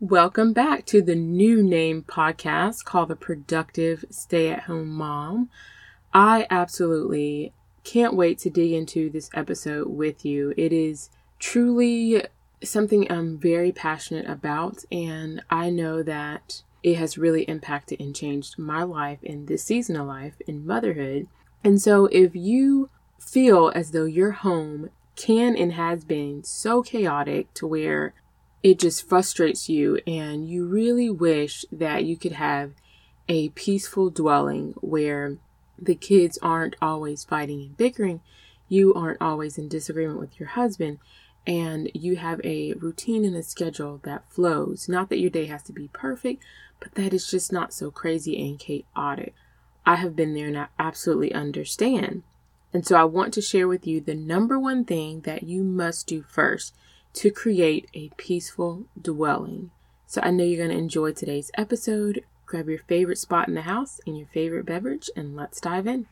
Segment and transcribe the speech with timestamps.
[0.00, 5.50] Welcome back to the new name podcast called The Productive Stay at Home Mom.
[6.14, 7.52] I absolutely
[7.82, 10.54] can't wait to dig into this episode with you.
[10.56, 12.22] It is truly
[12.62, 18.56] something I'm very passionate about, and I know that it has really impacted and changed
[18.56, 21.26] my life in this season of life in motherhood.
[21.64, 22.88] And so, if you
[23.18, 28.14] feel as though your home can and has been so chaotic to where
[28.62, 32.72] it just frustrates you and you really wish that you could have
[33.28, 35.36] a peaceful dwelling where
[35.78, 38.20] the kids aren't always fighting and bickering,
[38.68, 40.98] you aren't always in disagreement with your husband,
[41.46, 44.88] and you have a routine and a schedule that flows.
[44.88, 46.42] Not that your day has to be perfect,
[46.80, 49.34] but that it's just not so crazy and chaotic.
[49.86, 52.22] I have been there and I absolutely understand.
[52.74, 56.06] And so I want to share with you the number one thing that you must
[56.06, 56.74] do first
[57.14, 59.70] to create a peaceful dwelling.
[60.06, 62.24] So I know you're going to enjoy today's episode.
[62.46, 66.06] Grab your favorite spot in the house and your favorite beverage, and let's dive in.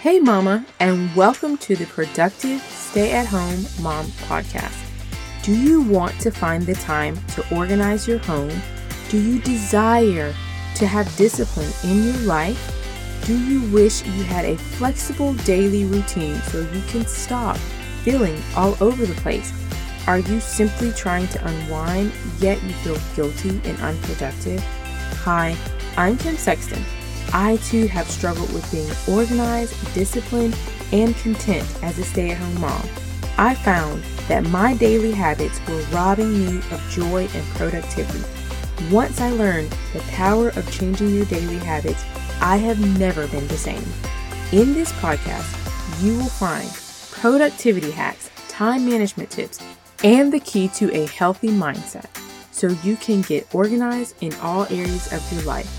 [0.00, 4.80] Hey, Mama, and welcome to the Productive Stay at Home Mom podcast.
[5.42, 8.52] Do you want to find the time to organize your home?
[9.08, 10.34] Do you desire
[10.76, 12.83] to have discipline in your life?
[13.24, 17.56] Do you wish you had a flexible daily routine so you can stop
[18.02, 19.50] feeling all over the place?
[20.06, 24.62] Are you simply trying to unwind yet you feel guilty and unproductive?
[25.22, 25.56] Hi,
[25.96, 26.84] I'm Kim Sexton.
[27.32, 30.54] I too have struggled with being organized, disciplined,
[30.92, 32.86] and content as a stay at home mom.
[33.38, 38.22] I found that my daily habits were robbing me of joy and productivity.
[38.90, 42.04] Once I learned the power of changing your daily habits,
[42.44, 43.82] I have never been the same.
[44.52, 45.48] In this podcast,
[46.04, 46.70] you will find
[47.10, 49.60] productivity hacks, time management tips,
[50.04, 52.04] and the key to a healthy mindset
[52.50, 55.70] so you can get organized in all areas of your life.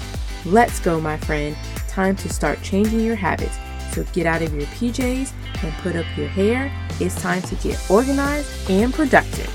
[0.44, 1.56] Let's go, my friend.
[1.88, 3.60] Time to start changing your habits.
[3.92, 6.72] So get out of your PJs and put up your hair.
[7.00, 9.52] It's time to get organized and productive.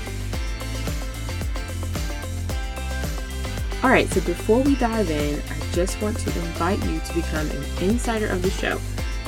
[3.83, 7.49] All right, so before we dive in, I just want to invite you to become
[7.49, 8.77] an insider of the show,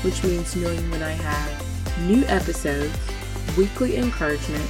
[0.01, 2.95] which means knowing when I have new episodes,
[3.57, 4.69] weekly encouragement,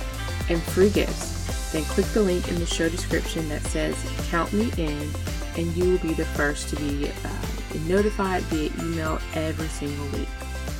[0.49, 1.71] and free gifts.
[1.71, 3.95] Then click the link in the show description that says
[4.29, 5.09] Count Me In,
[5.57, 10.29] and you will be the first to be uh, notified via email every single week.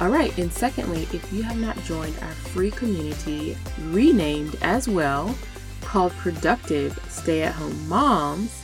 [0.01, 3.57] All right, and secondly, if you have not joined our free community,
[3.89, 5.35] renamed as well,
[5.81, 8.62] called Productive Stay at Home Moms,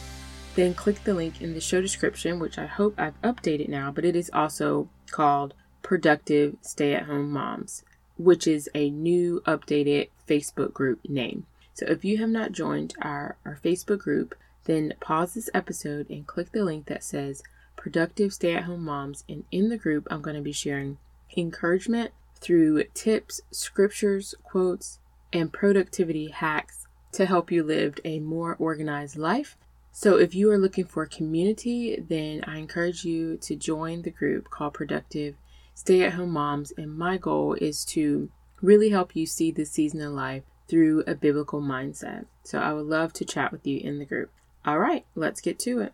[0.60, 4.04] then click the link in the show description, which I hope I've updated now, but
[4.04, 7.86] it is also called Productive Stay at Home Moms,
[8.18, 11.46] which is a new updated Facebook group name.
[11.74, 16.28] So if you have not joined our, our Facebook group, then pause this episode and
[16.28, 17.42] click the link that says
[17.78, 19.24] Productive Stay at Home Moms.
[19.30, 20.98] And in the group, I'm going to be sharing
[21.38, 25.00] encouragement through tips, scriptures, quotes,
[25.32, 29.56] and productivity hacks to help you live a more organized life
[29.92, 34.50] so, if you are looking for community, then I encourage you to join the group
[34.50, 35.36] called Productive
[35.74, 36.72] Stay at Home Moms.
[36.78, 38.30] And my goal is to
[38.62, 42.26] really help you see this season of life through a biblical mindset.
[42.44, 44.32] So, I would love to chat with you in the group.
[44.66, 45.94] All right, let's get to it.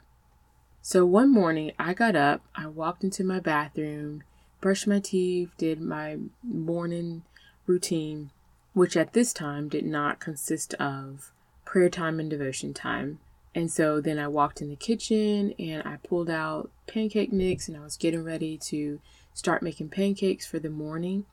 [0.81, 4.23] So, one morning I got up, I walked into my bathroom,
[4.61, 7.23] brushed my teeth, did my morning
[7.65, 8.29] routine,
[8.73, 11.31] which at this time did not consist of
[11.63, 13.19] prayer time and devotion time.
[13.55, 17.77] And so then I walked in the kitchen and I pulled out pancake mix and
[17.77, 18.99] I was getting ready to
[19.33, 21.25] start making pancakes for the morning.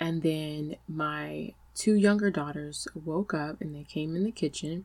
[0.00, 4.84] And then my two younger daughters woke up and they came in the kitchen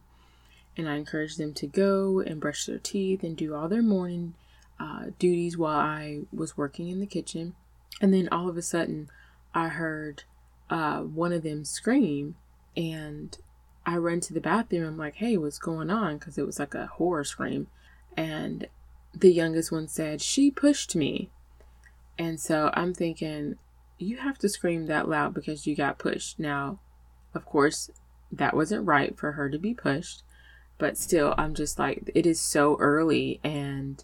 [0.77, 4.35] and I encouraged them to go and brush their teeth and do all their morning
[4.79, 7.55] uh, duties while I was working in the kitchen.
[8.01, 9.09] And then all of a sudden,
[9.53, 10.23] I heard
[10.69, 12.35] uh, one of them scream,
[12.75, 13.37] and
[13.85, 14.87] I run to the bathroom.
[14.87, 16.17] I'm like, hey, what's going on?
[16.17, 17.67] Because it was like a horror scream.
[18.17, 18.67] And
[19.13, 21.29] the youngest one said, she pushed me.
[22.17, 23.57] And so I'm thinking,
[23.97, 26.39] you have to scream that loud because you got pushed.
[26.39, 26.79] Now,
[27.33, 27.91] of course,
[28.31, 30.23] that wasn't right for her to be pushed.
[30.77, 33.39] But still, I'm just like, it is so early.
[33.43, 34.03] And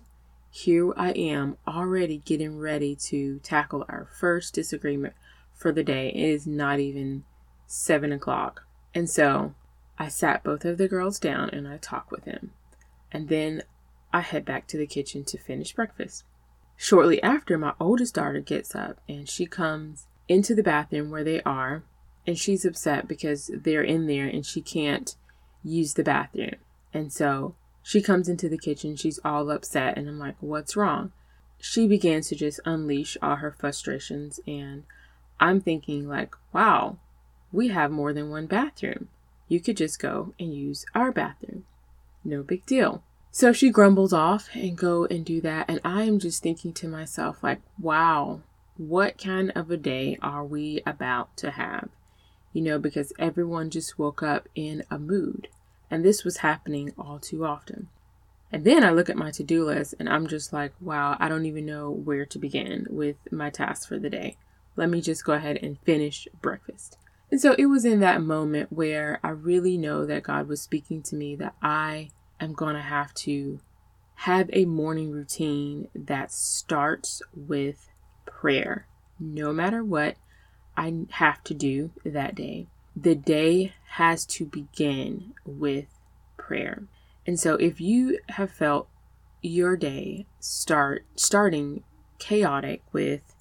[0.49, 5.13] here I am already getting ready to tackle our first disagreement
[5.53, 6.09] for the day.
[6.09, 7.23] It is not even
[7.67, 8.63] seven o'clock.
[8.93, 9.53] And so
[9.97, 12.51] I sat both of the girls down and I talked with him.
[13.11, 13.63] And then
[14.13, 16.23] I head back to the kitchen to finish breakfast.
[16.75, 21.41] Shortly after, my oldest daughter gets up and she comes into the bathroom where they
[21.43, 21.83] are
[22.25, 25.15] and she's upset because they're in there and she can't
[25.63, 26.55] use the bathroom.
[26.93, 31.11] And so she comes into the kitchen, she's all upset, and I'm like, What's wrong?
[31.59, 34.83] She begins to just unleash all her frustrations, and
[35.39, 36.97] I'm thinking, like, wow,
[37.51, 39.09] we have more than one bathroom.
[39.51, 41.65] You could just go and use our bathroom.
[42.23, 43.03] No big deal.
[43.31, 45.65] So she grumbles off and go and do that.
[45.67, 48.43] And I am just thinking to myself, like, wow,
[48.77, 51.89] what kind of a day are we about to have?
[52.53, 55.49] You know, because everyone just woke up in a mood.
[55.89, 57.89] And this was happening all too often.
[58.53, 61.27] And then I look at my to do list and I'm just like, wow, I
[61.27, 64.37] don't even know where to begin with my tasks for the day.
[64.77, 66.97] Let me just go ahead and finish breakfast.
[67.31, 71.01] And so it was in that moment where I really know that God was speaking
[71.03, 72.09] to me that I
[72.41, 73.61] am going to have to
[74.15, 77.87] have a morning routine that starts with
[78.25, 78.85] prayer.
[79.17, 80.17] No matter what
[80.75, 85.85] I have to do that day, the day has to begin with
[86.37, 86.83] prayer.
[87.25, 88.89] And so if you have felt
[89.41, 91.83] your day start starting
[92.19, 93.33] chaotic with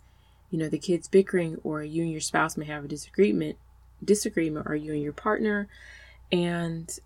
[0.48, 3.58] you know the kids bickering or you and your spouse may have a disagreement
[4.05, 5.69] disagreement or you and your partner
[6.32, 6.99] and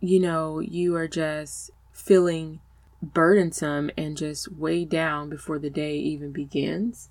[0.00, 2.60] you know, you are just feeling
[3.02, 7.10] burdensome and just weighed down before the day even begins,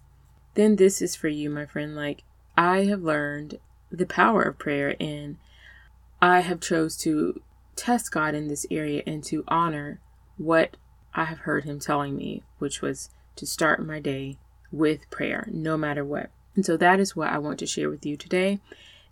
[0.56, 1.96] then this is for you, my friend.
[1.96, 2.24] Like,
[2.58, 3.60] I have learned
[3.92, 5.38] the power of prayer and
[6.22, 7.42] I have chose to
[7.76, 10.02] test God in this area and to honor
[10.38, 10.76] what
[11.14, 14.38] I have heard him telling me, which was to start my day
[14.72, 16.30] with prayer, no matter what.
[16.56, 18.60] And so that is what I want to share with you today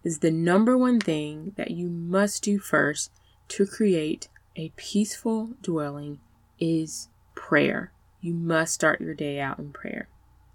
[0.07, 3.11] is the number one thing that you must do first
[3.49, 6.17] to create a peaceful dwelling
[6.57, 7.91] is prayer.
[8.21, 10.07] You must start your day out in prayer.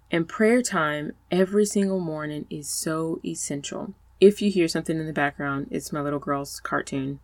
[0.09, 3.93] And prayer time every single morning is so essential.
[4.19, 7.19] If you hear something in the background, it's my little girl's cartoon.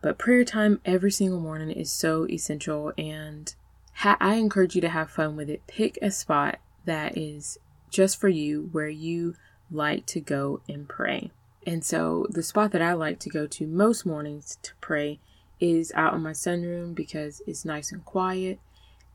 [0.00, 3.54] But prayer time every single morning is so essential, and
[3.96, 5.66] ha- I encourage you to have fun with it.
[5.66, 7.58] Pick a spot that is
[7.90, 9.34] just for you where you
[9.70, 11.32] like to go and pray.
[11.66, 15.18] And so the spot that I like to go to most mornings to pray
[15.58, 18.60] is out in my sunroom because it's nice and quiet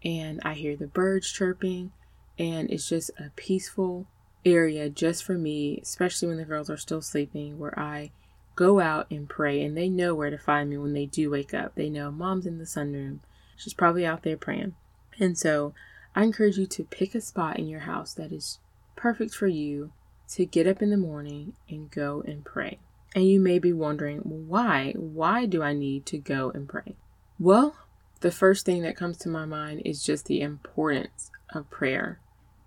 [0.03, 1.94] and I hear the birds chirping
[2.38, 4.07] and it's just a peaceful
[4.44, 8.12] area just for me, especially when the girls are still sleeping, where I
[8.56, 11.54] go out and pray and they know where to find me when they do wake
[11.54, 11.75] up.
[11.75, 13.19] They know mom's in the sunroom.
[13.56, 14.75] She's probably out there praying.
[15.19, 15.74] And so
[16.15, 18.59] I encourage you to pick a spot in your house that is
[18.95, 19.92] perfect for you
[20.31, 22.80] to get up in the morning and go and pray.
[23.13, 24.94] And you may be wondering, why?
[24.95, 26.95] Why do I need to go and pray?
[27.39, 27.75] Well,
[28.22, 32.19] the first thing that comes to my mind is just the importance of prayer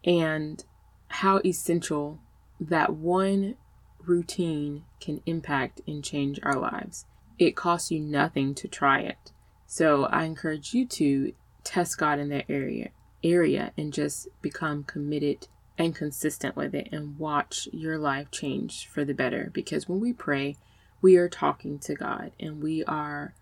[0.04, 0.62] and
[1.08, 2.18] how essential
[2.60, 3.56] that one
[4.04, 7.06] routine can impact and change our lives.
[7.38, 9.32] It costs you nothing to try it.
[9.66, 11.32] So I encourage you to
[11.62, 12.90] test God in that area
[13.24, 19.04] area and just become committed and consistent with it and watch your life change for
[19.04, 19.50] the better.
[19.52, 20.56] Because when we pray,
[21.02, 23.34] we are talking to God and we are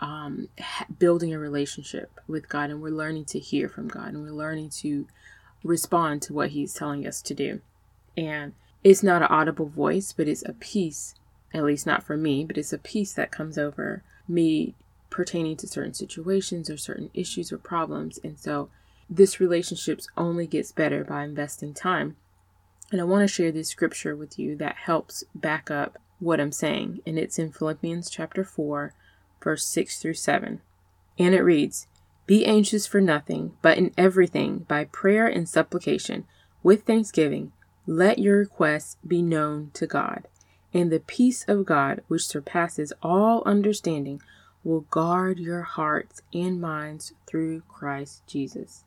[0.00, 0.48] um,
[0.98, 4.70] building a relationship with God and we're learning to hear from God and we're learning
[4.80, 5.06] to
[5.62, 7.60] respond to what He's telling us to do.
[8.16, 8.52] And
[8.84, 11.14] it's not an audible voice, but it's a peace,
[11.52, 14.74] at least not for me, but it's a peace that comes over me
[15.10, 18.18] pertaining to certain situations or certain issues or problems.
[18.22, 18.68] And so
[19.08, 22.16] this relationship only gets better by investing time.
[22.90, 26.52] And I want to share this scripture with you that helps back up what I'm
[26.52, 27.00] saying.
[27.06, 28.94] And it's in Philippians chapter 4,
[29.42, 30.60] verse 6 through 7.
[31.18, 31.86] And it reads,
[32.26, 36.24] Be anxious for nothing, but in everything, by prayer and supplication,
[36.62, 37.52] with thanksgiving,
[37.86, 40.26] let your requests be known to God.
[40.72, 44.20] And the peace of God, which surpasses all understanding,
[44.64, 48.84] will guard your hearts and minds through Christ Jesus.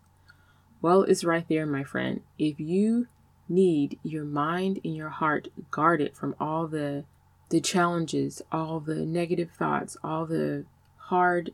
[0.82, 2.22] Well, it's right there, my friend.
[2.38, 3.08] If you
[3.50, 7.06] need your mind and your heart guarded from all the
[7.50, 10.66] the challenges, all the negative thoughts, all the
[10.98, 11.54] hard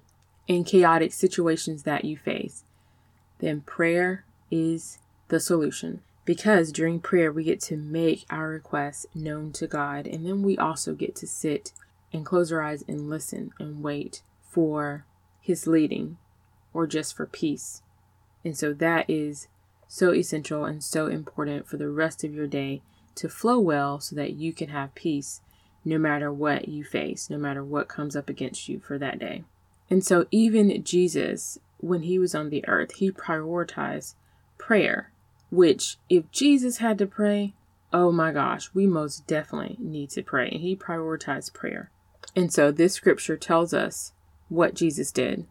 [0.49, 2.63] and chaotic situations that you face,
[3.37, 6.01] then prayer is the solution.
[6.25, 10.57] Because during prayer, we get to make our requests known to God, and then we
[10.57, 11.73] also get to sit
[12.11, 15.05] and close our eyes and listen and wait for
[15.41, 16.17] His leading
[16.73, 17.82] or just for peace
[18.43, 19.47] and so that is
[19.87, 22.81] so essential and so important for the rest of your day
[23.15, 25.41] to flow well so that you can have peace
[25.85, 29.43] no matter what you face, no matter what comes up against you for that day.
[29.89, 34.15] And so, even Jesus, when he was on the earth, he prioritized
[34.57, 35.11] prayer,
[35.51, 37.53] which, if Jesus had to pray,
[37.91, 40.49] oh my gosh, we most definitely need to pray.
[40.49, 41.91] And he prioritized prayer.
[42.35, 44.13] And so this scripture tells us
[44.49, 45.45] what Jesus did.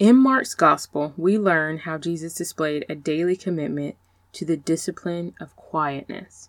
[0.00, 3.94] In Mark's gospel, we learn how Jesus displayed a daily commitment
[4.32, 6.48] to the discipline of quietness.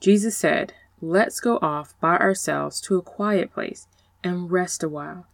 [0.00, 0.72] Jesus said,
[1.02, 3.86] Let's go off by ourselves to a quiet place
[4.24, 5.26] and rest a while.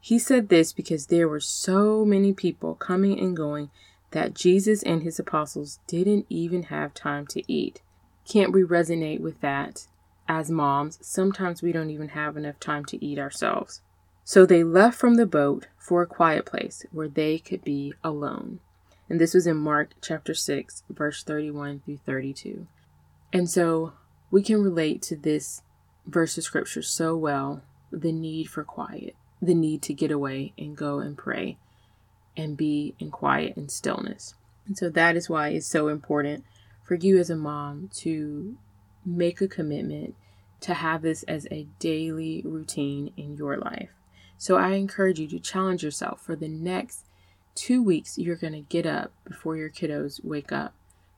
[0.00, 3.70] He said this because there were so many people coming and going
[4.12, 7.82] that Jesus and his apostles didn't even have time to eat.
[8.24, 9.88] Can't we resonate with that?
[10.28, 13.80] As moms, sometimes we don't even have enough time to eat ourselves.
[14.28, 18.60] So they left from the boat for a quiet place where they could be alone.
[19.08, 22.66] And this was in Mark chapter 6, verse 31 through 32.
[23.32, 23.94] And so
[24.30, 25.62] we can relate to this
[26.06, 30.76] verse of scripture so well the need for quiet, the need to get away and
[30.76, 31.56] go and pray
[32.36, 34.34] and be in quiet and stillness.
[34.66, 36.44] And so that is why it's so important
[36.84, 38.58] for you as a mom to
[39.06, 40.16] make a commitment
[40.60, 43.88] to have this as a daily routine in your life.
[44.38, 47.04] So I encourage you to challenge yourself for the next
[47.54, 48.16] two weeks.
[48.16, 50.74] You're going to get up before your kiddos wake up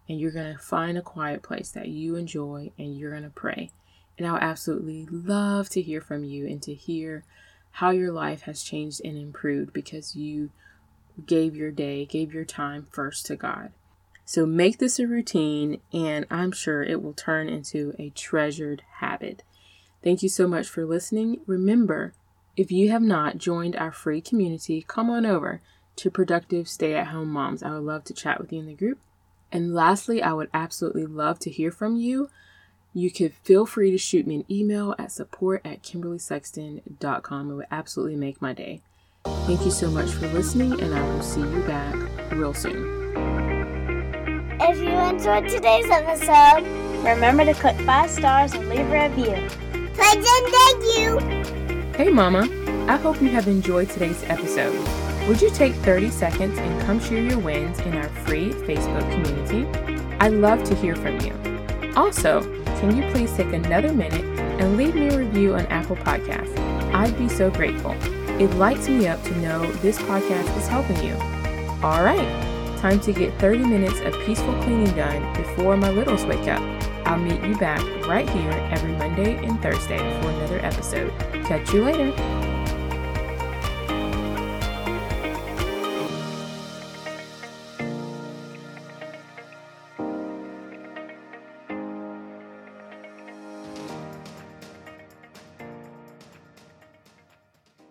[0.08, 3.30] and you're going to find a quiet place that you enjoy and you're going to
[3.30, 3.70] pray.
[4.18, 7.24] And I'll absolutely love to hear from you and to hear
[7.72, 10.50] how your life has changed and improved because you
[11.26, 13.70] gave your day, gave your time first to God.
[14.24, 19.42] So make this a routine, and I'm sure it will turn into a treasured habit.
[20.04, 21.40] Thank you so much for listening.
[21.46, 22.14] Remember,
[22.56, 25.60] if you have not joined our free community, come on over
[25.96, 27.62] to Productive Stay at Home Moms.
[27.62, 28.98] I would love to chat with you in the group.
[29.52, 32.30] And lastly, I would absolutely love to hear from you.
[32.92, 37.50] You could feel free to shoot me an email at support at kimberleysexton.com.
[37.50, 38.82] It would absolutely make my day.
[39.24, 41.94] Thank you so much for listening, and I will see you back
[42.32, 43.00] real soon.
[44.60, 46.66] If you enjoyed today's episode,
[47.04, 49.48] remember to click five stars and leave a review.
[49.94, 51.69] Thanks and thank you.
[52.00, 52.48] Hey, Mama.
[52.88, 54.72] I hope you have enjoyed today's episode.
[55.28, 59.66] Would you take 30 seconds and come share your wins in our free Facebook community?
[60.18, 61.34] I'd love to hear from you.
[61.96, 62.40] Also,
[62.80, 64.24] can you please take another minute
[64.58, 66.58] and leave me a review on Apple Podcasts?
[66.94, 67.94] I'd be so grateful.
[68.40, 71.12] It lights me up to know this podcast is helping you.
[71.82, 76.48] All right, time to get 30 minutes of peaceful cleaning done before my littles wake
[76.48, 76.62] up.
[77.04, 81.12] I'll meet you back right here every Monday and Thursday for another episode.
[81.50, 82.49] Catch you later.